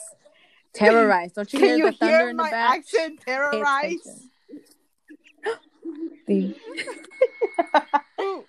[0.73, 1.33] Terrorize.
[1.33, 2.79] Don't you can hear you the thunder hear in the back?
[2.79, 3.21] accent?
[3.21, 4.29] Terrorize.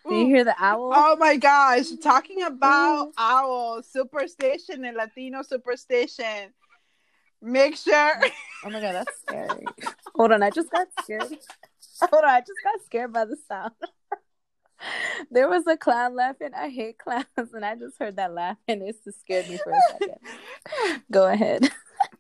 [0.09, 0.29] Do you, Ooh, ooh.
[0.29, 0.93] hear the owl?
[0.95, 6.53] Oh my gosh, talking about owls, superstition and Latino superstition.
[7.41, 8.15] Make sure
[8.65, 9.75] Oh my god, that's scary.
[10.17, 11.33] Hold on, I just got scared.
[12.01, 13.73] Hold on, I just got scared by the sound.
[15.31, 16.51] there was a clown laughing.
[16.57, 19.73] I hate clowns, and I just heard that laugh, and it just scared me for
[19.73, 21.03] a second.
[21.11, 21.71] Go ahead.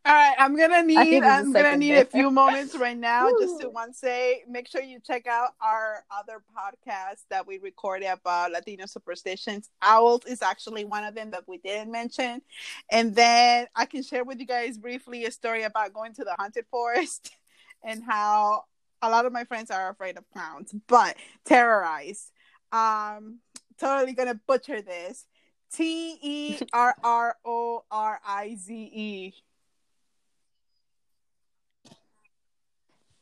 [0.06, 3.70] All right, I'm gonna need I'm gonna need a few moments right now just to
[3.70, 8.84] once say make sure you check out our other podcast that we recorded about Latino
[8.84, 9.70] superstitions.
[9.80, 12.42] Owls is actually one of them that we didn't mention.
[12.90, 16.34] And then I can share with you guys briefly a story about going to the
[16.38, 17.30] haunted forest
[17.82, 18.64] and how
[19.00, 22.30] a lot of my friends are afraid of clowns, but terrorized.
[22.72, 23.38] Um
[23.80, 25.24] totally gonna butcher this.
[25.72, 29.34] T E R R O R I Z E.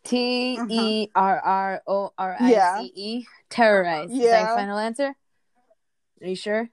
[0.05, 0.67] Mm-hmm.
[0.69, 2.81] T E R R O R I Yeah.
[2.81, 3.27] C E.
[3.49, 4.11] Terrorize.
[4.11, 4.39] Is that Yeah.
[4.47, 5.15] your final answer?
[6.21, 6.69] Are you sure?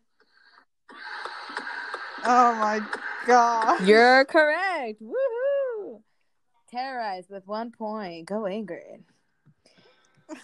[2.24, 2.82] Oh my
[3.26, 3.82] god.
[3.88, 5.02] You're correct.
[5.02, 6.02] Woohoo!
[6.70, 8.26] Terrorize with one point.
[8.28, 9.04] Go Ingrid.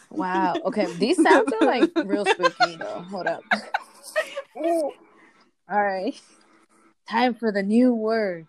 [0.09, 0.55] Wow.
[0.65, 3.05] Okay, these sounds are like real spooky though.
[3.11, 3.43] Hold up.
[4.55, 4.91] All
[5.69, 6.19] right.
[7.09, 8.47] Time for the new word.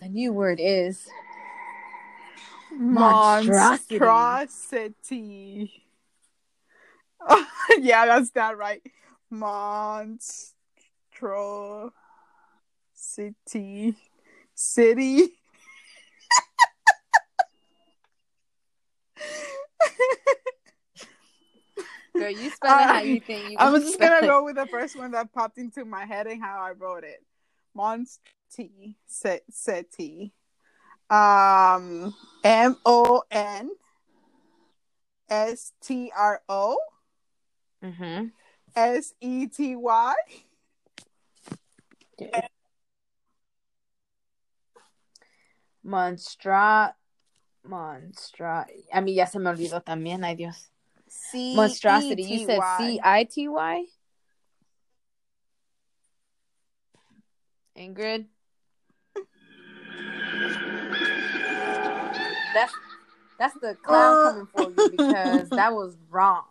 [0.00, 1.08] The new word is
[2.78, 3.98] Monstrosity.
[3.98, 5.72] Monstrosity.
[7.78, 8.82] yeah, that's that right.
[9.30, 11.92] Monstrosity.
[14.54, 15.32] City.
[22.22, 22.30] girl.
[22.30, 23.56] You spell it how uh, you think you.
[23.58, 24.28] I was just gonna it.
[24.28, 27.24] go with the first one that popped into my head and how I wrote it.
[27.74, 28.96] Monstrosity.
[31.10, 33.70] Um, M O N
[35.28, 36.78] S T R O
[37.82, 38.32] Mhm.
[38.74, 40.14] S E T Y.
[45.84, 46.94] Monstra.
[47.64, 48.66] Monstra.
[48.92, 50.70] A mí ya se me olvidó también, ay Dios.
[51.08, 52.22] C Monstrosity.
[52.22, 53.86] You said C I T Y?
[57.76, 58.26] Ingrid?
[62.54, 62.72] That's
[63.38, 66.44] that's the clown coming for you because that was wrong.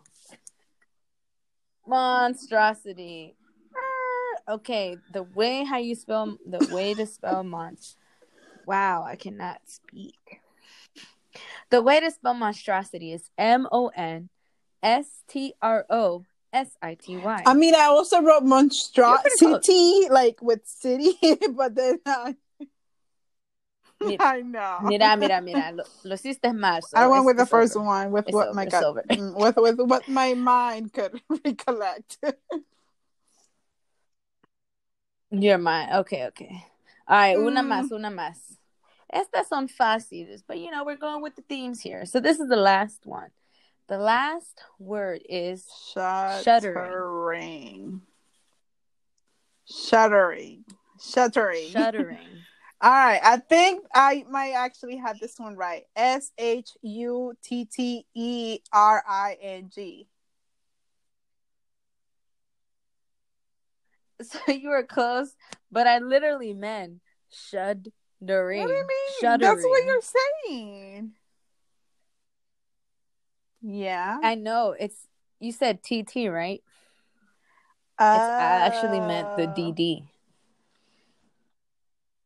[1.86, 3.34] Monstrosity.
[3.74, 7.96] Ah, Okay, the way how you spell the way to spell monst.
[8.66, 10.40] Wow, I cannot speak.
[11.70, 14.28] The way to spell monstrosity is M O N
[14.82, 17.42] S T R O S I T Y.
[17.46, 21.16] I mean, I also wrote monstrosity, like with city,
[21.52, 22.36] but then I,
[24.06, 24.78] Mira, I know.
[24.82, 25.72] mira, mira, mira.
[25.74, 26.82] Lo, lo hiciste mal.
[26.82, 27.84] so I went with the first over.
[27.84, 29.02] one with It's what over, my it's gut, over.
[29.02, 32.18] mm, with with what my mind could recollect.
[35.30, 35.92] Your mind.
[36.00, 36.64] Okay, okay.
[37.08, 37.68] All right, una Mm.
[37.68, 38.58] más, una más.
[39.12, 42.04] Estas son fáciles, but you know, we're going with the themes here.
[42.06, 43.30] So this is the last one.
[43.88, 48.00] The last word is Shuddering.
[49.66, 50.64] Shuddering.
[51.00, 51.70] Shuddering.
[51.72, 52.46] shuddering.
[52.82, 53.20] All right.
[53.22, 55.84] I think I might actually have this one right.
[55.94, 60.08] S H U T T E R I N G.
[64.22, 65.36] so you were close,
[65.70, 67.92] but I literally meant shuddering.
[68.58, 69.20] What do you mean?
[69.20, 69.40] Shuddering.
[69.40, 70.00] That's what you're
[70.50, 71.12] saying.
[73.62, 74.18] Yeah.
[74.24, 75.06] I know it's
[75.38, 76.62] you said TT, right?
[78.00, 80.08] It's, I actually meant the Uh, DD.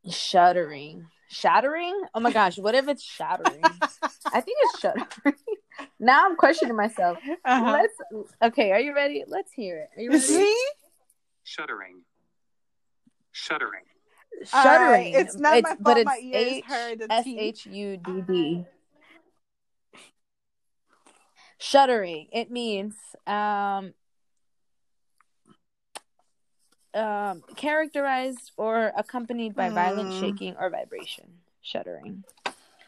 [0.09, 1.07] Shuddering.
[1.29, 2.01] Shattering?
[2.15, 3.63] Oh my gosh, what if it's shattering?
[3.63, 5.07] I think it's shuddering.
[6.01, 7.19] now I'm questioning myself.
[7.45, 7.73] uh-huh.
[7.73, 9.25] Let's okay, are you ready?
[9.27, 9.91] Let's hear it.
[9.99, 10.23] Are you ready?
[10.23, 10.67] See?
[11.45, 12.03] Shuddering.
[13.33, 13.85] Shuddering.
[14.45, 15.15] Shuddering.
[15.15, 17.39] right, it's not my fault but it's my ears H heard the S T.
[17.39, 18.65] H U D D.
[21.59, 22.29] Shuddering.
[22.33, 22.95] It means
[23.27, 23.95] um
[26.97, 30.21] um characterized or accompanied by violent Hmm.
[30.21, 31.27] shaking or vibration.
[31.63, 32.25] Shuddering.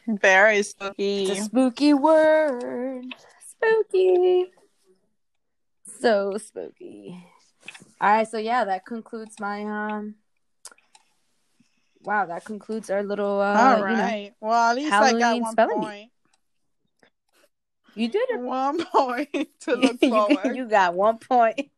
[0.07, 1.23] Very spooky.
[1.31, 3.05] It's a spooky word.
[3.47, 4.45] Spooky.
[5.99, 7.23] So spooky.
[8.01, 10.15] All right, so yeah, that concludes my um.
[12.03, 13.41] Wow, that concludes our little.
[13.41, 15.85] Uh, All you know, well, at least I got one spelling bee.
[15.85, 16.11] point.
[17.95, 18.39] you did it.
[18.39, 20.55] One point to look forward.
[20.55, 21.69] you got one point.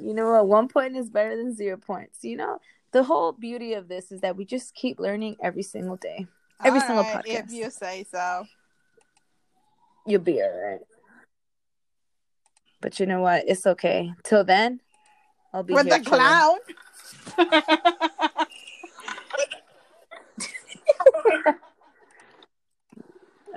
[0.00, 0.48] You know what?
[0.48, 2.24] One point is better than zero points.
[2.24, 2.60] You know,
[2.92, 6.26] the whole beauty of this is that we just keep learning every single day.
[6.64, 8.44] every All single right, If you say so.
[10.06, 10.80] You'll be all right.
[12.80, 13.44] But you know what?
[13.46, 14.12] It's okay.
[14.22, 14.80] Till then,
[15.52, 16.58] I'll be With the clown.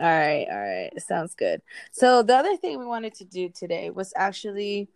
[0.01, 0.91] All right, all right.
[0.97, 1.61] Sounds good.
[1.91, 4.89] So the other thing we wanted to do today was actually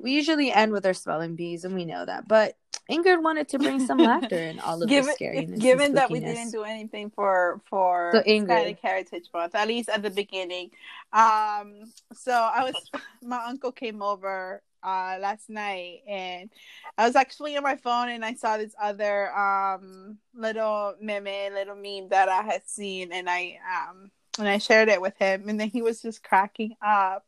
[0.00, 2.56] we usually end with our spelling bees and we know that, but
[2.90, 5.60] Ingrid wanted to bring some laughter in all of given the scariness.
[5.60, 8.40] given that we didn't do anything for for So, Ingrid.
[8.40, 10.70] Hispanic Heritage Month, at least at the beginning.
[11.12, 12.90] Um, so I was
[13.22, 16.50] my uncle came over uh last night and
[16.98, 21.76] I was actually on my phone and I saw this other um little meme, little
[21.76, 25.60] meme that I had seen and I um and I shared it with him and
[25.60, 27.26] then he was just cracking up.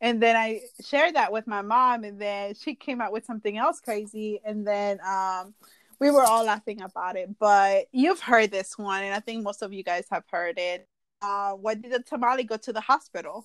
[0.00, 3.56] And then I shared that with my mom and then she came out with something
[3.56, 5.54] else crazy and then um
[6.00, 7.38] we were all laughing about it.
[7.38, 10.86] But you've heard this one and I think most of you guys have heard it.
[11.22, 13.44] Uh when did the tamale go to the hospital?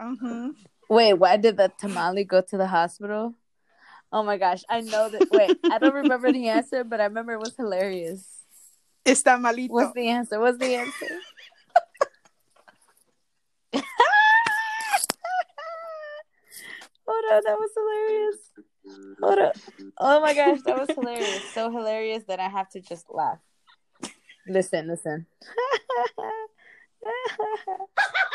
[0.00, 0.50] Mm-hmm.
[0.88, 3.34] Wait, why did the tamale go to the hospital?
[4.12, 5.22] Oh my gosh, I know that.
[5.30, 8.26] Wait, I don't remember the answer, but I remember it was hilarious.
[9.06, 9.70] Está malito.
[9.70, 10.38] What's the answer?
[10.38, 11.08] What's the answer?
[17.06, 18.36] Hold on, that was hilarious.
[19.22, 19.56] Hold up.
[19.98, 21.42] Oh my gosh, that was hilarious.
[21.54, 23.38] So hilarious that I have to just laugh.
[24.46, 25.26] Listen, listen.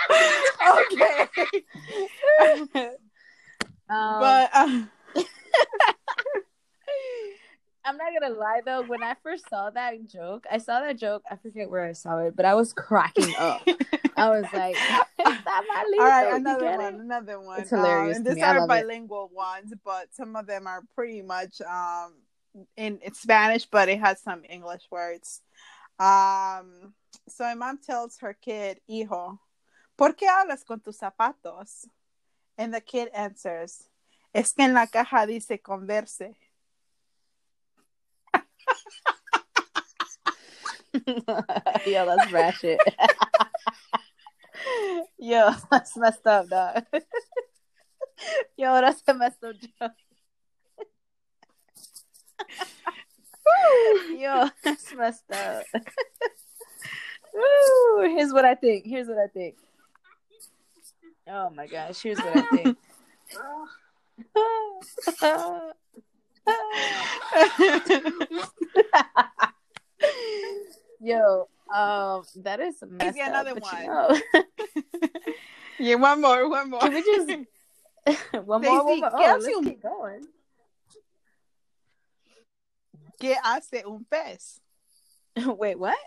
[0.80, 1.28] okay.
[3.90, 4.90] Um, but um,
[7.86, 11.24] I'm not gonna lie though, when I first saw that joke, I saw that joke,
[11.32, 13.66] I forget where I saw it, but I was cracking up.
[14.18, 17.00] I was like, "Está malito," all right, another one, it?
[17.00, 17.62] another one.
[17.62, 18.84] It's hilarious Um, and these are love it.
[18.84, 22.16] bilingual ones, but some of them are pretty much um
[22.76, 25.42] in, in Spanish, but it has some English words.
[26.00, 26.94] Um,
[27.30, 29.40] so my mom tells her kid, hijo,
[29.98, 31.88] ¿por qué hablas con tus zapatos?
[32.58, 33.88] And the kid answers,
[34.34, 36.36] es que en la caja dice converse.
[41.86, 42.80] Yo, that's ratchet.
[45.20, 46.84] Yo, that's messed up, dog.
[48.58, 49.92] Yo, that's a messed up joke.
[54.18, 55.64] Yo, that's messed up.
[57.34, 58.86] Woo, here's what I think.
[58.86, 59.56] Here's what I think.
[61.28, 62.78] Oh my gosh, here's what I think.
[71.00, 73.82] Yo, um, that is messed me another up, one.
[73.82, 74.22] You know,
[75.80, 76.80] yeah, one more, one more.
[76.80, 77.28] can we just
[78.46, 78.84] one more?
[78.86, 79.12] One more?
[79.14, 80.26] Oh, let's keep going.
[83.20, 84.60] ¿Qué hace un pez?
[85.58, 85.98] Wait, what?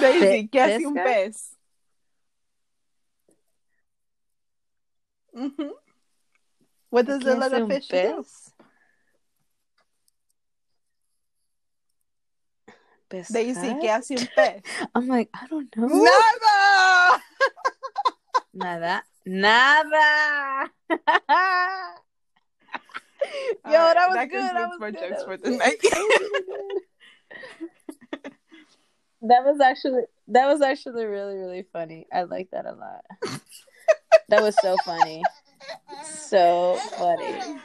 [0.00, 1.56] Daisy, ¿qué hace un pez?
[5.34, 5.70] Mhm.
[6.90, 8.26] What does the ¿Qué hace little fish do?
[13.12, 13.28] Pez?
[13.32, 13.80] Daisy, Pescar?
[13.80, 14.62] ¿qué hace un pez?
[14.94, 15.88] I'm like, I don't know.
[15.88, 17.22] ¡Nada!
[18.54, 19.04] Nada.
[19.24, 20.70] Nada.
[23.64, 24.42] Yo, Alright, that was that good.
[24.42, 25.00] That was my good.
[25.00, 25.78] jokes for the night.
[25.82, 26.82] That was really good.
[29.24, 32.06] That was actually that was actually really really funny.
[32.12, 33.04] I like that a lot.
[34.28, 35.22] That was so funny.
[36.04, 37.60] So funny.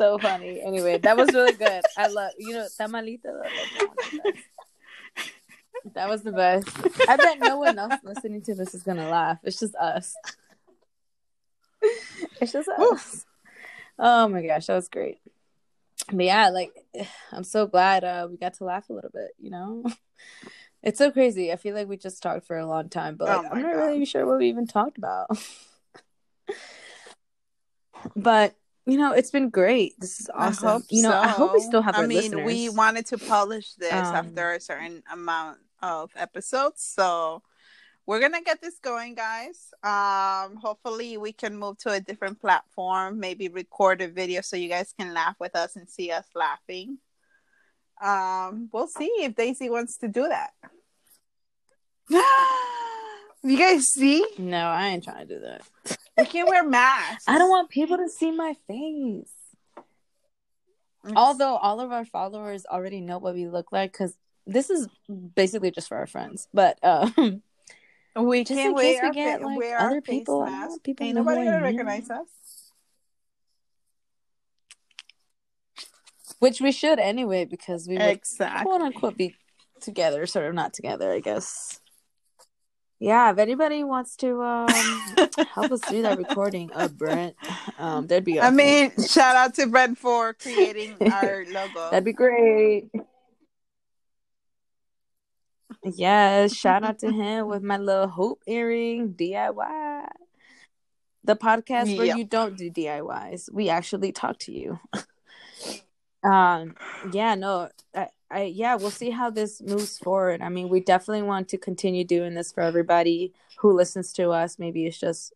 [0.00, 0.62] So funny.
[0.62, 1.82] Anyway, that was really good.
[1.98, 3.22] I love you know tamalita.
[3.22, 5.94] that was the best.
[5.94, 7.08] That was the best.
[7.08, 9.38] I bet no one else listening to this is gonna laugh.
[9.42, 10.14] It's just us.
[12.40, 13.26] It's just us.
[13.98, 15.18] Oh my gosh, that was great.
[16.10, 16.72] But yeah, like
[17.30, 19.32] I'm so glad uh, we got to laugh a little bit.
[19.38, 19.84] You know,
[20.82, 21.52] it's so crazy.
[21.52, 23.62] I feel like we just talked for a long time, but Oh like, my I'm
[23.62, 23.84] not God.
[23.84, 25.28] really sure what we even talked about.
[28.16, 28.54] but
[28.90, 29.94] you know, it's been great.
[29.98, 30.82] This is awesome.
[30.90, 32.46] You know, I hope we still have I mean, listeners.
[32.46, 37.42] we wanted to publish this Um, after a certain amount of episodes, so
[38.06, 39.72] we're gonna get this going, guys.
[39.82, 43.20] Um, hopefully, we can move to a different platform.
[43.20, 46.98] Maybe record a video so you guys can laugh with us and see us laughing.
[48.02, 50.50] Um, we'll see if Daisy wants to do that.
[53.42, 54.26] you guys see?
[54.38, 55.98] no, I ain't trying to do that.
[56.18, 57.24] I can't wear masks.
[57.26, 59.30] I don't want people to see my face.
[61.16, 64.14] Although all of our followers already know what we look like, because
[64.46, 64.86] this is
[65.34, 66.46] basically just for our friends.
[66.52, 67.42] But um,
[68.16, 70.42] we just can in case wear, we our get fa- like wear other face people,
[70.42, 70.78] I masks.
[70.82, 72.26] people Ain't nobody who gonna recognize us.
[76.38, 78.62] which we should anyway, because we would Exactly.
[78.64, 79.36] quote unquote be
[79.80, 81.79] together, sort of not together, I guess.
[83.00, 84.68] Yeah, if anybody wants to um
[85.54, 87.34] help us do that recording, uh, Brent,
[87.78, 88.38] um, that'd be.
[88.38, 91.88] I mean, shout out to Brent for creating our logo.
[91.90, 92.90] That'd be great.
[95.82, 100.06] Yes, shout out to him with my little hoop earring DIY.
[101.24, 102.16] The podcast where Yep.
[102.18, 103.50] you don't do DIYs.
[103.52, 104.78] We actually talk to you.
[106.22, 106.74] um
[107.12, 107.70] yeah, no.
[107.94, 110.40] I, I yeah, we'll see how this moves forward.
[110.42, 114.58] I mean, we definitely want to continue doing this for everybody who listens to us.
[114.58, 115.32] Maybe it's just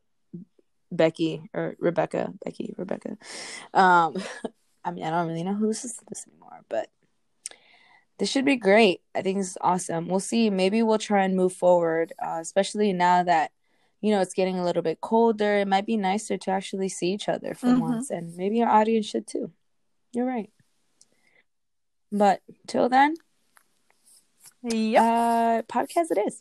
[0.92, 3.16] Becky or Rebecca, Becky, Rebecca.
[3.72, 4.16] Um
[4.84, 6.88] I mean, I don't really know who listens to this anymore, but
[8.18, 9.00] this should be great.
[9.14, 10.06] I think this is awesome.
[10.08, 10.50] We'll see.
[10.50, 13.50] Maybe we'll try and move forward, uh, especially now that
[14.00, 15.56] you know it's getting a little bit colder.
[15.58, 17.80] It might be nicer to actually see each other for Mhm.
[17.80, 19.50] once, and maybe our audience should too.
[20.12, 20.50] You're right.
[22.14, 23.16] But till then,
[24.62, 25.02] Yep.
[25.02, 26.38] uh, podcast it is.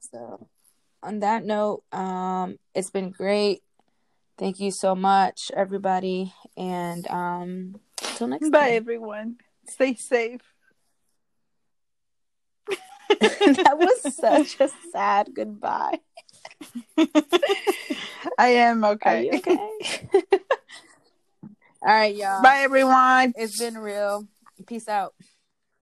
[0.00, 0.48] So,
[1.02, 3.62] on that note, um, it's been great.
[4.36, 7.76] Thank you so much, everybody, and um,
[8.16, 8.74] till next Bye, time.
[8.74, 9.36] everyone.
[9.68, 10.40] Stay safe.
[13.20, 16.00] that was such a sad goodbye.
[18.38, 19.22] I am Are okay.
[19.22, 20.38] you okay?
[21.88, 22.42] All right, y'all.
[22.42, 23.32] Bye, everyone.
[23.34, 24.28] It's been real.
[24.66, 25.14] Peace out.